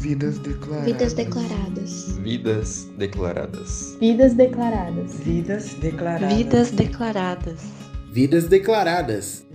[0.00, 0.86] Vidas declaradas.
[0.86, 2.16] Vidas declaradas.
[2.16, 3.96] Vidas declaradas.
[3.98, 5.20] Vidas declaradas.
[5.20, 6.32] Vidas declaradas.
[6.32, 7.62] Vidas declaradas.
[8.10, 9.46] Vidas declaradas.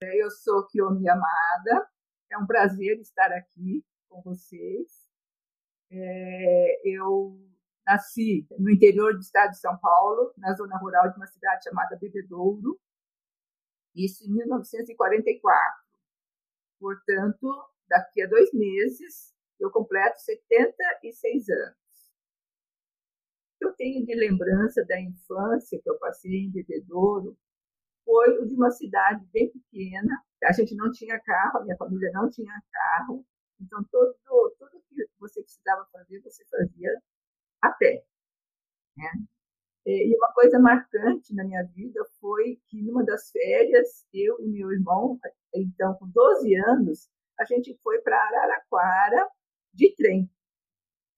[0.00, 1.88] Eu sou Kiomi Amada.
[2.30, 5.08] É um prazer estar aqui com vocês.
[5.90, 7.36] É, eu
[7.84, 11.98] nasci no interior do estado de São Paulo, na zona rural de uma cidade chamada
[12.00, 12.78] Bebedouro,
[13.92, 15.84] isso em 1944.
[16.78, 21.76] Portanto, daqui a dois meses, eu completo 76 anos.
[23.60, 27.36] Eu tenho de lembrança da infância que eu passei em Bebedouro
[28.04, 30.22] foi o de uma cidade bem pequena.
[30.44, 33.24] A gente não tinha carro, a minha família não tinha carro.
[33.60, 34.14] Então, todo,
[34.58, 36.90] tudo que você precisava fazer, você fazia
[37.62, 38.04] a pé.
[38.96, 39.10] Né?
[39.86, 44.70] E uma coisa marcante na minha vida foi que, numa das férias, eu e meu
[44.72, 45.18] irmão,
[45.54, 49.28] então com 12 anos, a gente foi para Araraquara
[49.72, 50.30] de trem.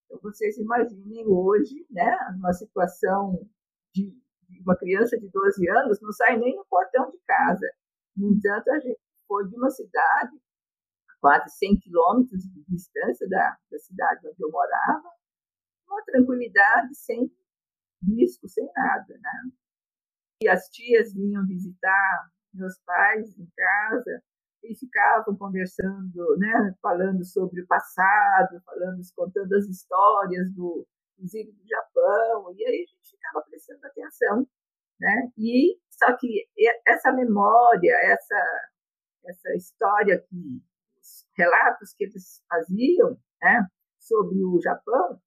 [0.04, 3.48] Então, vocês imaginem hoje, né, numa situação
[3.94, 4.14] de
[4.64, 7.66] uma criança de 12 anos, não sai nem no portão de casa.
[8.16, 10.40] No entanto, a gente foi de uma cidade,
[11.20, 15.10] quase 100 quilômetros de distância da, da cidade onde eu morava,
[15.88, 17.30] uma tranquilidade, sem
[18.02, 19.50] risco, sem nada, né?
[20.42, 24.22] E as tias vinham visitar meus pais em casa,
[24.70, 31.66] e ficavam conversando, né, falando sobre o passado, falando, contando as histórias do, inclusive do
[31.66, 34.46] Japão, e aí a gente ficava prestando atenção,
[35.00, 35.30] né?
[35.38, 36.46] E só que
[36.86, 38.70] essa memória, essa
[39.26, 40.62] essa história que
[41.00, 43.66] os relatos que eles faziam, né,
[43.98, 45.20] sobre o Japão,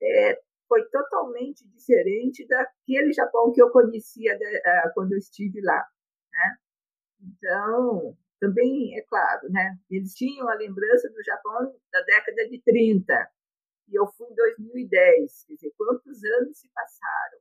[0.00, 5.84] é, foi totalmente diferente daquele Japão que eu conhecia de, uh, quando eu estive lá,
[6.32, 6.56] né?
[7.20, 9.78] Então, também, é claro, né?
[9.88, 13.30] Eles tinham a lembrança do Japão da década de 30,
[13.88, 17.38] e eu fui em 2010, quer dizer, quantos anos se passaram?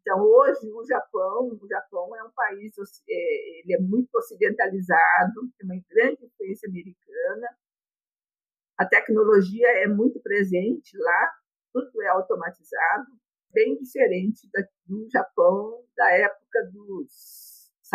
[0.00, 2.74] Então, hoje, o Japão, o Japão é um país,
[3.08, 7.48] é, ele é muito ocidentalizado, tem uma grande influência americana,
[8.78, 11.32] a tecnologia é muito presente lá,
[11.72, 13.12] tudo é automatizado,
[13.52, 14.48] bem diferente
[14.86, 17.45] do Japão da época dos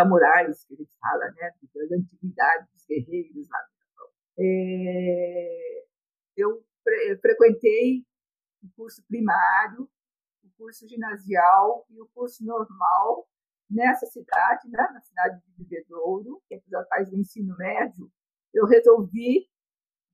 [0.02, 4.10] samurais, que ele fala, né, das antiguidades, dos guerreiros lá no Japão.
[4.40, 5.86] É,
[6.38, 8.04] eu fre frequentei
[8.64, 9.90] o curso primário,
[10.44, 13.28] o curso ginasial e o curso normal
[13.70, 18.12] nessa cidade, né, na cidade de Bebedouro, que é já faz o ensino médio.
[18.54, 19.48] Eu resolvi,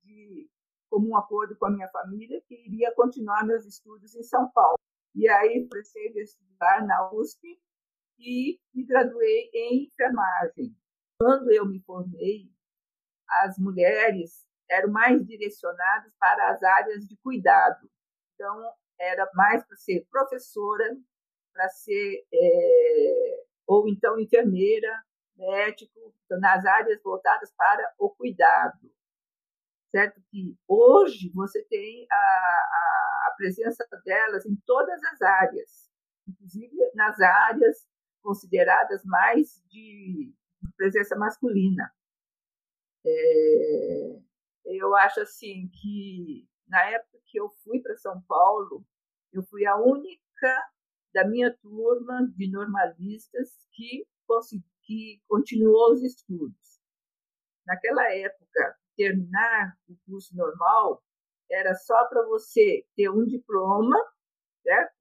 [0.04, 0.50] de
[0.90, 4.78] comum acordo com a minha família, que iria continuar meus estudos em São Paulo.
[5.16, 7.60] E aí, comecei a estudar na USP
[8.20, 10.76] e me graduei em enfermagem.
[11.20, 12.50] Quando eu me formei,
[13.28, 17.90] as mulheres eram mais direcionadas para as áreas de cuidado.
[18.34, 20.98] Então, era mais para ser professora,
[21.54, 25.04] para ser, é, ou então enfermeira,
[25.36, 28.92] médico, então, nas áreas voltadas para o cuidado.
[29.90, 35.90] Certo que hoje você tem a, a, a presença delas em todas as áreas,
[36.28, 37.88] inclusive nas áreas
[38.22, 40.34] consideradas mais de
[40.76, 41.92] presença masculina.
[43.06, 44.20] É,
[44.66, 48.86] eu acho assim que na época que eu fui para São Paulo,
[49.32, 50.72] eu fui a única
[51.14, 54.06] da minha turma de normalistas que
[54.84, 56.82] que continuou os estudos.
[57.66, 61.04] Naquela época, terminar o curso normal
[61.50, 63.96] era só para você ter um diploma,
[64.64, 64.97] certo?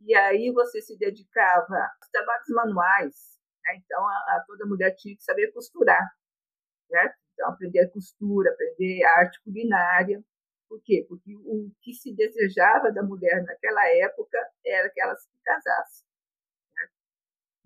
[0.00, 3.38] E aí você se dedicava aos trabalhos manuais.
[3.64, 3.82] Né?
[3.84, 6.10] Então, a, a, toda mulher tinha que saber costurar.
[6.88, 7.16] Certo?
[7.34, 10.22] Então, aprender costura, aprender arte culinária.
[10.68, 11.04] Por quê?
[11.08, 16.04] Porque o que se desejava da mulher naquela época era que ela se casasse.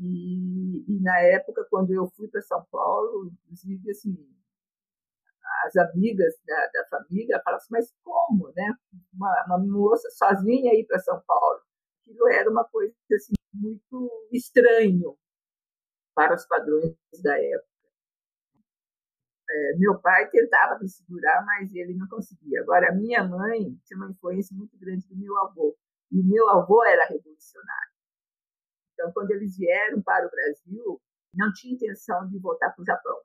[0.01, 4.17] E, e, na época, quando eu fui para São Paulo, inclusive, assim,
[5.67, 8.75] as amigas da, da família falavam assim, mas como, né?
[9.13, 11.63] Uma, uma moça sozinha ir para São Paulo
[12.05, 15.17] aquilo era uma coisa assim, muito estranho
[16.15, 17.75] para os padrões da época.
[19.51, 22.61] É, meu pai tentava me segurar, mas ele não conseguia.
[22.63, 25.77] Agora, a minha mãe tinha uma influência muito grande do meu avô,
[26.11, 27.95] e o meu avô era revolucionário.
[28.93, 31.03] Então, quando eles vieram para o Brasil,
[31.35, 33.21] não tinha intenção de voltar para o Japão.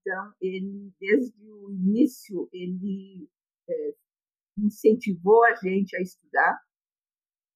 [0.00, 3.28] Então, ele, desde o início, ele
[3.68, 3.94] é,
[4.58, 6.60] incentivou a gente a estudar,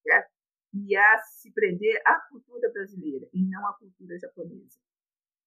[0.07, 0.37] certo?
[0.73, 4.79] e a se prender à cultura brasileira e não à cultura japonesa.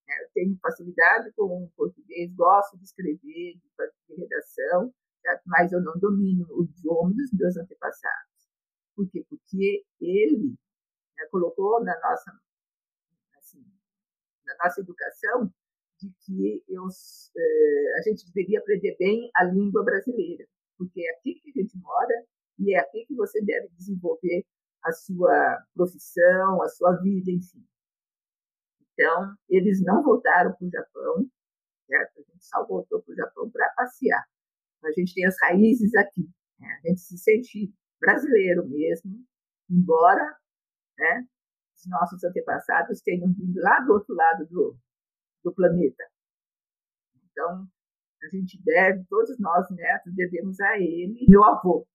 [0.07, 0.13] Né?
[0.23, 3.55] Eu tenho facilidade com o português, gosto de escrever,
[4.07, 4.93] de redação,
[5.45, 8.49] mas eu não domino o idioma dos meus antepassados.
[8.95, 9.25] Por quê?
[9.29, 10.55] Porque ele
[11.15, 12.31] né, colocou na nossa,
[13.37, 13.63] assim,
[14.45, 15.53] na nossa educação
[15.99, 20.47] de que eu, eh, a gente deveria aprender bem a língua brasileira,
[20.77, 22.25] porque é aqui que a gente mora
[22.59, 24.45] e é aqui que você deve desenvolver
[24.83, 27.65] a sua profissão, a sua vida, enfim.
[28.93, 31.29] Então, eles não voltaram para o Japão,
[31.87, 32.19] certo?
[32.19, 34.23] A gente só voltou para o Japão para passear.
[34.83, 36.29] A gente tem as raízes aqui,
[36.59, 36.67] né?
[36.83, 39.25] a gente se sente brasileiro mesmo,
[39.69, 40.23] embora
[40.97, 41.25] né,
[41.75, 44.77] os nossos antepassados tenham vindo lá do outro lado do,
[45.43, 46.03] do planeta.
[47.31, 47.67] Então,
[48.23, 51.87] a gente deve, todos nós netos, devemos a ele, meu avô.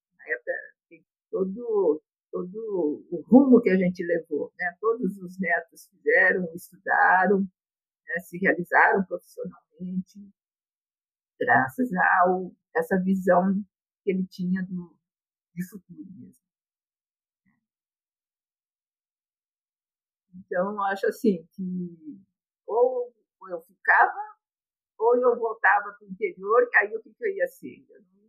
[0.89, 4.53] Tem todo, todo o rumo que a gente levou.
[4.59, 4.77] Né?
[4.81, 8.21] Todos os netos fizeram, estudaram, né?
[8.21, 10.33] se realizaram profissionalmente,
[11.39, 12.41] graças a
[12.77, 13.55] essa visão
[14.03, 14.97] que ele tinha do,
[15.55, 16.45] de futuro mesmo.
[20.37, 22.21] Então, acho assim que
[22.67, 23.13] ou
[23.51, 24.37] eu ficava,
[24.99, 27.85] ou eu voltava para o interior, que aí o que, eu ia ser?
[27.89, 28.24] Eu não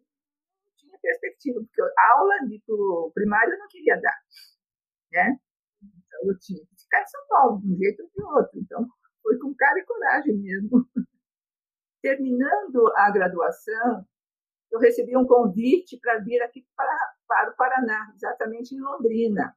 [0.85, 2.61] tinha perspectiva, porque aula de
[3.13, 4.17] primário eu não queria dar.
[5.11, 5.39] Né?
[5.81, 8.59] Então, eu tinha que ficar em São Paulo, de um jeito ou de outro.
[8.59, 8.87] Então,
[9.21, 10.87] foi com cara e coragem mesmo.
[12.01, 14.05] Terminando a graduação,
[14.71, 19.55] eu recebi um convite para vir aqui para, para o Paraná, exatamente em Londrina.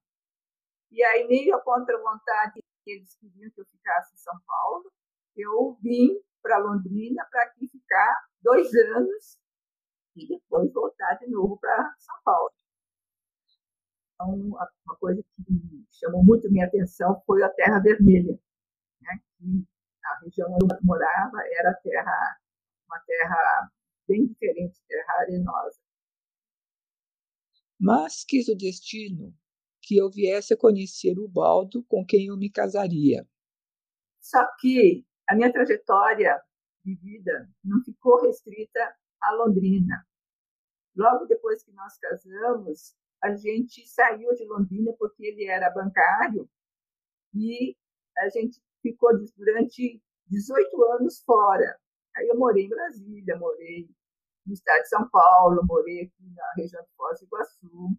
[0.90, 4.90] E aí, meio a contra-vontade, eles queriam que eu ficasse em São Paulo,
[5.36, 9.38] eu vim para Londrina para aqui ficar dois anos
[10.18, 12.52] e depois voltar de novo para São Paulo.
[14.14, 18.38] Então, uma coisa que chamou muito minha atenção foi a Terra Vermelha,
[19.00, 19.20] né?
[19.38, 19.66] que
[20.04, 22.40] a região onde eu morava era terra,
[22.86, 23.70] uma terra
[24.08, 25.78] bem diferente, terra arenosa.
[27.78, 29.32] Mas quis o destino
[29.82, 33.26] que eu viesse a conhecer o Baldo com quem eu me casaria.
[34.20, 36.42] Só que a minha trajetória
[36.84, 40.06] de vida não ficou restrita a Londrina.
[40.96, 46.48] Logo depois que nós casamos, a gente saiu de Londrina porque ele era bancário
[47.34, 47.76] e
[48.18, 51.78] a gente ficou durante 18 anos fora.
[52.16, 53.88] Aí eu morei em Brasília, morei
[54.46, 57.98] no estado de São Paulo, morei aqui na região de Foz do Iguaçu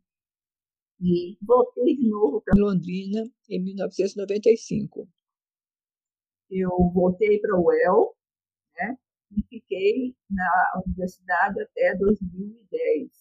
[1.01, 5.07] e voltei de novo para Londrina em 1995
[6.49, 8.15] eu voltei para o UEL,
[8.75, 8.97] né,
[9.31, 13.11] e fiquei na universidade até 2010,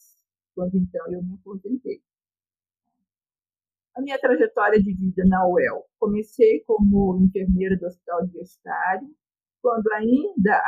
[0.55, 2.03] quando então eu me aposentei.
[3.97, 5.85] A minha trajetória de vida na UEL.
[5.99, 9.09] Comecei como enfermeira do hospital universitário,
[9.61, 10.63] quando ainda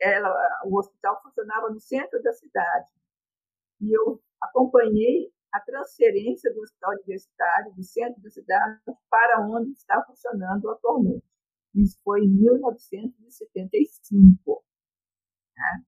[0.00, 2.90] ela, o hospital funcionava no centro da cidade.
[3.80, 10.02] E eu acompanhei a transferência do hospital universitário do centro da cidade para onde está
[10.04, 11.24] funcionando atualmente.
[11.74, 14.64] Isso foi em 1975.
[15.56, 15.84] Né?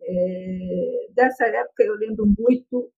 [0.00, 2.92] É, dessa época eu lembro muito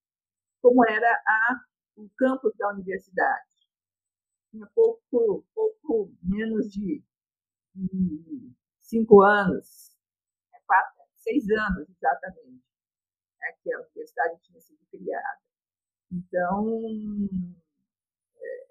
[0.61, 1.59] como era a,
[1.95, 3.45] o campus da universidade.
[4.49, 7.03] Tinha pouco, pouco menos de,
[7.75, 8.51] de
[8.81, 9.95] cinco anos,
[10.53, 12.63] é, quatro, seis anos exatamente,
[13.39, 15.39] né, que a universidade tinha sido criada.
[16.11, 16.89] Então,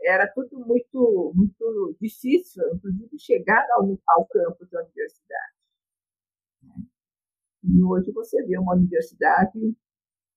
[0.06, 5.54] era tudo muito, muito difícil, inclusive chegar ao, ao campus da universidade.
[7.64, 9.74] E hoje você vê uma universidade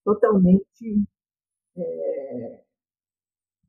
[0.03, 1.03] totalmente
[1.75, 2.63] é,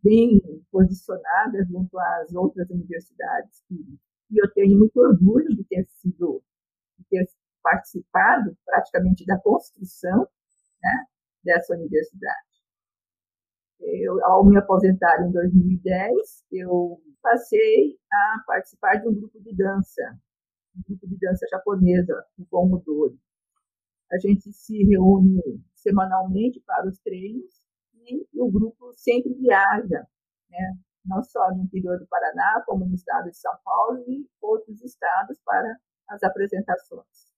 [0.02, 0.40] bem
[0.71, 3.64] posicionada junto às outras universidades.
[3.71, 6.43] E eu tenho muito orgulho de ter sido,
[6.99, 7.28] de ter
[7.62, 10.28] participado praticamente da construção
[10.83, 11.07] né,
[11.45, 12.48] dessa universidade.
[13.81, 20.19] Eu, ao me aposentar em 2010, eu passei a participar de um grupo de dança,
[20.77, 23.19] um grupo de dança japonesa, o Pomodori.
[24.11, 25.41] A gente se reúne
[25.75, 27.63] semanalmente para os treinos
[28.07, 30.07] e o grupo sempre viaja,
[30.51, 30.79] né?
[31.05, 35.39] não só no interior do Paraná, como no estado de São Paulo e outros estados
[35.45, 35.77] para
[36.09, 37.29] as apresentações.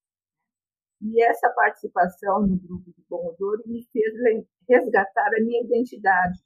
[1.03, 4.15] E essa participação no grupo de Pomodoro me fez
[4.71, 6.39] resgatar a minha identidade.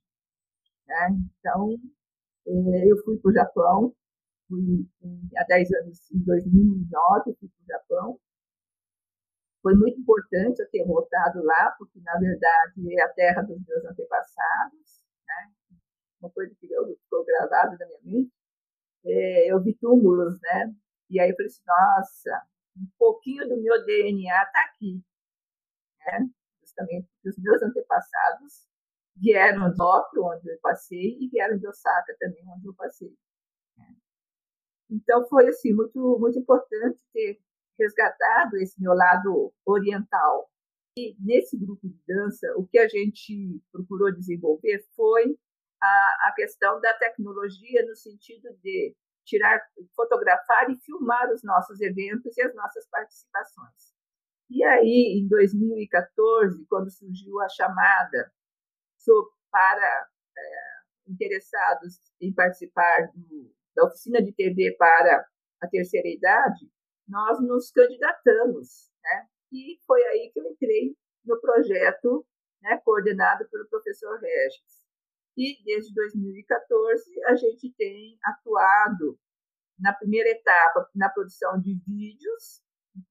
[0.87, 1.09] Né?
[1.39, 1.75] Então,
[2.47, 3.95] eh, eu fui para o Japão,
[4.49, 4.89] fui
[5.37, 8.21] há 10 anos, em 2009, fui para o Japão.
[9.63, 13.85] Foi muito importante eu ter voltado lá, porque, na verdade, é a terra dos meus
[13.85, 15.01] antepassados.
[15.27, 15.53] Né?
[16.21, 18.33] Uma coisa que ficou gravada na minha mente.
[19.07, 20.75] É, eu vi túmulos, né?
[21.11, 25.03] E aí eu falei assim, nossa, um pouquinho do meu DNA está aqui.
[26.01, 26.31] Né?
[26.75, 28.67] Justamente porque os meus antepassados
[29.17, 33.17] vieram de Tóquio, onde eu passei, e vieram de Osaka também, onde eu passei.
[33.77, 33.97] Né?
[34.91, 37.41] Então foi assim muito muito importante ter
[37.79, 40.51] resgatado esse meu lado oriental.
[40.97, 45.37] E nesse grupo de dança, o que a gente procurou desenvolver foi
[45.83, 49.61] a, a questão da tecnologia no sentido de tirar,
[49.97, 53.94] fotografar e filmar os nossos eventos e as nossas participações.
[54.51, 58.33] E aí, em 2014, quando surgiu a chamada
[59.51, 60.43] para é,
[61.07, 65.27] interessados em participar do, da oficina de TV para
[65.61, 66.71] a terceira idade,
[67.07, 69.29] nós nos candidatamos, né?
[69.53, 72.27] E foi aí que eu entrei no projeto,
[72.63, 74.85] né, coordenado pelo professor Regis.
[75.37, 79.19] E desde 2014 a gente tem atuado
[79.79, 82.63] na primeira etapa na produção de vídeos,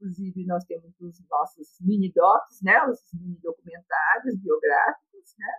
[0.03, 5.53] inclusive nós temos os nossos mini docs, né, os mini documentários biográficos, né?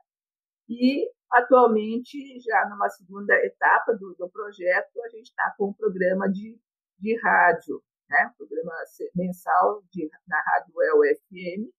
[0.68, 6.28] E atualmente já numa segunda etapa do, do projeto a gente está com um programa
[6.30, 6.58] de,
[6.98, 8.72] de rádio, né, programa
[9.14, 11.72] mensal de, na rádio El FM,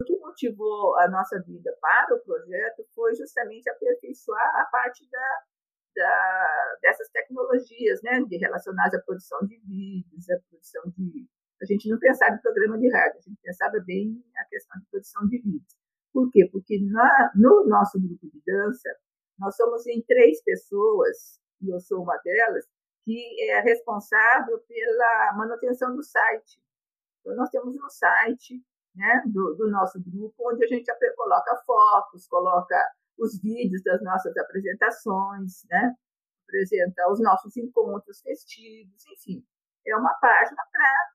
[0.00, 5.42] o que motivou a nossa vida para o projeto foi justamente aperfeiçoar a parte da,
[5.94, 11.28] da, dessas tecnologias, né, de relacionadas à produção de vídeos, à produção de.
[11.62, 14.86] A gente não pensava em programa de rádio, a gente pensava bem a questão de
[14.86, 15.76] produção de vídeos.
[16.12, 16.48] Por quê?
[16.50, 18.88] Porque na, no nosso grupo de dança,
[19.38, 22.66] nós somos em três pessoas, e eu sou uma delas,
[23.04, 26.60] que é responsável pela manutenção do site.
[27.20, 28.62] Então, nós temos um site
[28.94, 32.76] né, do, do nosso grupo, onde a gente coloca fotos, coloca
[33.18, 35.94] os vídeos das nossas apresentações, né,
[36.44, 39.44] apresenta os nossos encontros festivos, enfim.
[39.86, 41.10] É uma página para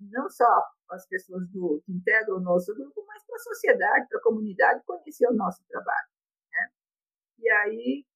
[0.00, 4.18] não só as pessoas do, que integram o nosso grupo, mas para a sociedade, para
[4.18, 6.08] a comunidade conhecer o nosso trabalho.
[6.50, 6.68] Né?
[7.38, 8.06] E aí,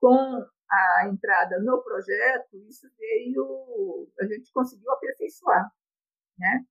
[0.00, 5.70] com a entrada no projeto, isso veio, a gente conseguiu aperfeiçoar.
[6.38, 6.64] Né?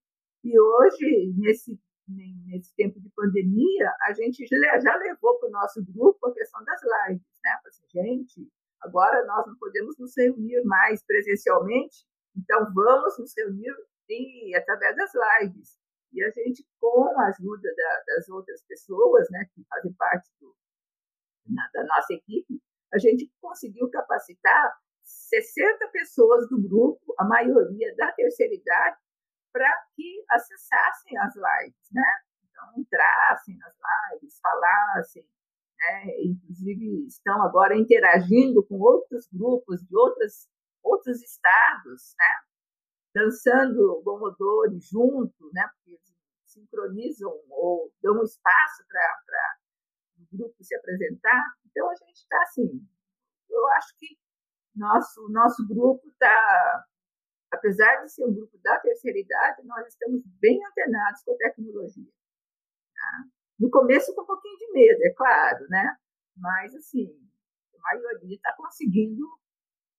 [0.44, 6.28] E hoje, nesse, nesse tempo de pandemia, a gente já levou para o nosso grupo
[6.28, 7.40] a questão das lives.
[7.44, 7.60] Né?
[7.66, 8.52] Assim, gente,
[8.82, 12.06] agora nós não podemos nos reunir mais presencialmente,
[12.38, 13.74] então vamos nos reunir
[14.56, 15.78] através das lives.
[16.14, 20.56] E a gente, com a ajuda da, das outras pessoas né, que fazem parte do,
[21.48, 22.62] na, da nossa equipe,
[22.94, 28.98] a gente conseguiu capacitar 60 pessoas do grupo, a maioria da terceira idade,
[29.52, 32.04] para que acessassem as lives, né?
[32.50, 33.74] Então, entrassem nas
[34.14, 35.28] lives, falassem,
[35.80, 36.22] né?
[36.24, 40.48] Inclusive, estão agora interagindo com outros grupos de outras,
[40.88, 42.36] outros estados, né?
[43.16, 45.68] Dançando gomodori junto, né?
[45.74, 46.16] Porque eles
[46.46, 49.58] sincronizam ou dão espaço para
[50.20, 51.44] o grupo se apresentar.
[51.66, 52.88] Então, a gente está assim,
[53.50, 54.18] eu acho que
[54.76, 56.86] nosso, nosso grupo está
[57.52, 62.12] apesar de ser um grupo da terceira idade, nós estamos bem antenados com a tecnologia.
[62.94, 63.24] Tá?
[63.60, 65.98] No começo com um pouquinho de medo, é claro, né?
[66.36, 67.08] Mas, assim,
[67.76, 69.26] a maioria está conseguindo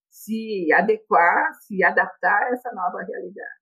[0.08, 3.58] se adequar, se adaptar a essa nova realidade.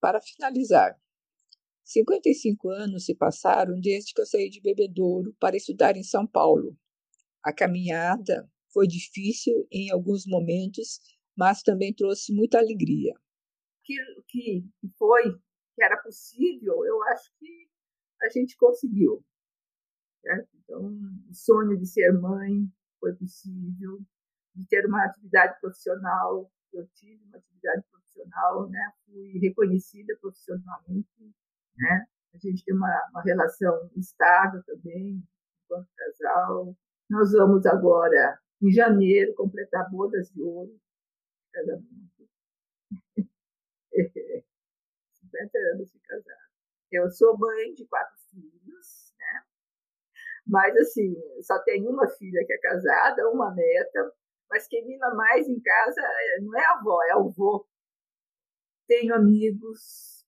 [0.00, 0.98] Para finalizar,
[1.84, 6.76] 55 anos se passaram desde que eu saí de Bebedouro para estudar em São Paulo.
[7.42, 11.00] A caminhada foi difícil em alguns momentos,
[11.36, 13.14] mas também trouxe muita alegria.
[13.80, 14.64] Aquilo que
[14.98, 15.32] foi,
[15.74, 17.68] que era possível, eu acho que
[18.22, 19.24] a gente conseguiu.
[20.22, 20.48] Certo?
[20.56, 20.90] Então,
[21.30, 22.68] o sonho de ser mãe
[22.98, 24.00] foi possível,
[24.56, 28.92] de ter uma atividade profissional, eu tive uma atividade profissional, né?
[29.04, 31.34] fui reconhecida profissionalmente,
[31.76, 32.06] né?
[32.34, 35.22] a gente tem uma, uma relação estável também,
[35.64, 36.76] enquanto casal.
[37.08, 40.78] Nós vamos agora, em janeiro, completar bodas de ouro,
[41.52, 42.28] casamento.
[45.36, 46.46] 50 anos de casado.
[46.90, 49.42] Eu sou mãe de quatro filhos, né?
[50.46, 54.12] Mas, assim, só tenho uma filha que é casada, uma neta,
[54.50, 57.66] mas quem mima mais em casa é, não é a avó, é o avô.
[58.86, 60.24] Tenho amigos,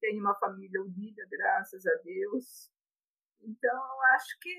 [0.00, 2.70] tenho uma família unida, graças a Deus.
[3.40, 4.54] Então, acho que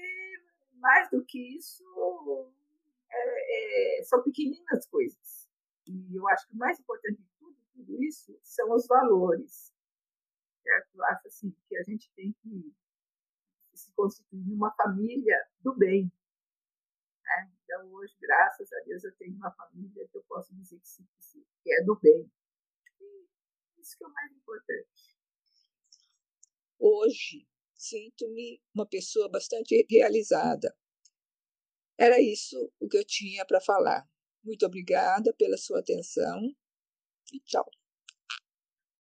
[0.79, 1.83] mais do que isso,
[3.09, 5.47] é, é, são pequeninas coisas.
[5.85, 9.73] E eu acho que o mais importante de tudo, tudo isso são os valores.
[10.63, 10.95] Certo?
[10.95, 12.73] Eu acho assim, que a gente tem que
[13.73, 16.11] se constituir numa família do bem.
[17.27, 17.51] Né?
[17.63, 21.45] Então, hoje, graças a Deus, eu tenho uma família que eu posso dizer que, sim,
[21.61, 22.31] que é do bem.
[23.01, 25.17] E isso que é o mais importante.
[26.79, 30.75] Hoje, sinto-me uma pessoa bastante realizada.
[31.97, 34.07] Era isso o que eu tinha para falar.
[34.43, 36.39] Muito obrigada pela sua atenção
[37.33, 37.69] e tchau.